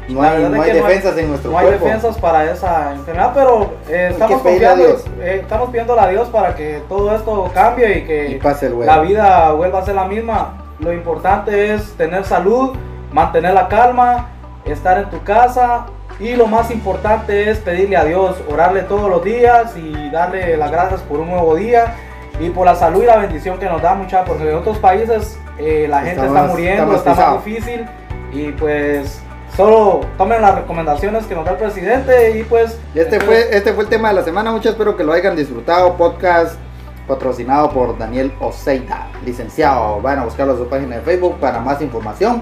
No 0.08 0.22
hay, 0.22 0.72
defensas 0.72 1.18
en 1.18 1.30
nuestro 1.30 1.52
cuerpo. 1.52 1.68
No 1.68 1.74
hay 1.74 1.80
defensas 1.80 2.18
para 2.20 2.52
esa 2.52 2.94
enfermedad, 2.94 3.32
pero 3.34 3.74
eh, 3.90 4.10
estamos 4.12 4.40
confiando, 4.44 4.86
eh, 5.20 5.40
estamos 5.42 5.70
pidiendo 5.72 6.00
a 6.00 6.08
Dios 6.08 6.28
para 6.28 6.54
que 6.54 6.84
todo 6.88 7.16
esto 7.16 7.50
cambie 7.56 7.98
y 7.98 8.04
que 8.04 8.40
la 8.86 9.00
vida 9.00 9.52
vuelva 9.54 9.80
a 9.80 9.86
ser 9.86 9.96
la 9.96 10.06
misma. 10.06 10.62
Lo 10.78 10.94
importante 10.94 11.74
es 11.74 11.94
tener 11.94 12.24
salud, 12.24 12.76
mantener 13.12 13.56
la 13.56 13.68
calma, 13.68 14.30
estar 14.64 15.00
en 15.00 15.10
tu 15.10 15.24
casa, 15.24 15.88
y 16.20 16.36
lo 16.36 16.46
más 16.46 16.70
importante 16.70 17.50
es 17.50 17.58
pedirle 17.58 17.98
a 17.98 18.06
Dios, 18.06 18.38
orarle 18.48 18.84
todos 18.84 19.10
los 19.10 19.24
días 19.24 19.76
y 19.76 20.12
darle 20.12 20.56
las 20.56 20.70
gracias 20.70 21.02
por 21.02 21.20
un 21.20 21.32
nuevo 21.32 21.56
día 21.56 21.96
y 22.40 22.50
por 22.50 22.66
la 22.66 22.76
salud 22.76 23.04
y 23.04 23.06
la 23.06 23.18
bendición 23.18 23.58
que 23.60 23.66
nos 23.66 23.82
da 23.82 23.96
mucha, 23.96 24.26
porque 24.26 24.50
en 24.50 24.56
otros 24.56 24.78
países 24.78 25.40
eh, 25.58 25.88
la 25.90 26.02
gente 26.02 26.26
está, 26.26 26.44
muriendo, 26.44 26.96
está, 26.96 27.16
más 27.16 27.46
difícil 27.46 27.86
y 28.32 28.52
pues 28.52 29.22
solo 29.56 30.02
tomen 30.18 30.42
las 30.42 30.56
recomendaciones 30.56 31.26
que 31.26 31.36
nos 31.36 31.46
da 31.46 31.52
el 31.52 31.58
presidente 31.58 32.38
y 32.38 32.44
pues... 32.44 32.78
este, 32.94 33.20
fue, 33.22 33.56
este 33.56 33.74
fue 33.74 33.86
el 33.86 33.90
tema 33.90 34.10
de 34.10 34.16
la 34.16 34.24
semana, 34.24 34.52
muchas 34.52 34.74
espero 34.74 34.98
que 34.98 35.04
lo 35.04 35.14
hayan 35.14 35.36
disfrutado, 35.36 35.96
podcast 35.96 36.60
patrocinado 37.08 37.70
por 37.70 37.98
Daniel 37.98 38.34
Oseida, 38.40 39.08
licenciado. 39.24 40.02
Van 40.02 40.20
a 40.20 40.26
buscarlo 40.26 40.54
en 40.54 40.60
su 40.60 40.68
página 40.68 40.98
de 40.98 41.02
Facebook 41.02 41.38
para 41.40 41.60
más 41.60 41.82
información. 41.82 42.42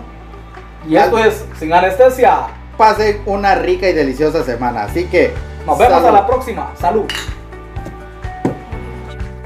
Y 0.88 0.96
esto 0.96 1.18
es 1.18 1.46
Sin 1.60 1.74
Anestesia. 1.74 2.48
Pasen 2.78 3.22
una 3.26 3.56
rica 3.56 3.88
y 3.90 3.94
deliciosa 3.94 4.44
semana. 4.44 4.84
Así 4.84 5.06
que 5.06 5.34
Nos 5.66 5.78
vemos 5.78 6.02
salud. 6.02 6.08
a 6.08 6.12
la 6.12 6.28
próxima. 6.28 6.72
Salud. 6.76 7.06